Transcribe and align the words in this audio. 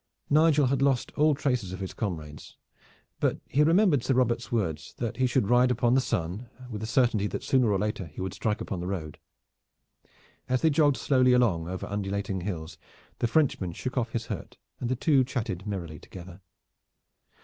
Nigel 0.31 0.65
had 0.65 0.81
lost 0.81 1.11
all 1.15 1.35
traces 1.35 1.73
of 1.73 1.79
his 1.79 1.93
comrades; 1.93 2.57
but 3.19 3.37
he 3.47 3.61
remembered 3.61 4.03
Sir 4.03 4.15
Robert's 4.15 4.51
words 4.51 4.95
that 4.97 5.17
he 5.17 5.27
should 5.27 5.47
ride 5.47 5.69
upon 5.69 5.93
the 5.93 6.01
sun 6.01 6.49
with 6.71 6.81
the 6.81 6.87
certainty 6.87 7.27
that 7.27 7.43
sooner 7.43 7.71
or 7.71 7.77
later 7.77 8.07
he 8.07 8.19
would 8.19 8.33
strike 8.33 8.61
upon 8.61 8.79
the 8.79 8.87
road. 8.87 9.19
As 10.49 10.63
they 10.63 10.71
jogged 10.71 10.97
slowly 10.97 11.33
along 11.33 11.67
over 11.67 11.85
undulating 11.85 12.41
hills, 12.41 12.79
the 13.19 13.27
Frenchman 13.27 13.73
shook 13.73 13.95
off 13.95 14.13
his 14.13 14.25
hurt 14.25 14.57
and 14.79 14.89
the 14.89 14.95
two 14.95 15.23
chatted 15.23 15.67
merrily 15.67 15.99
together. 15.99 16.41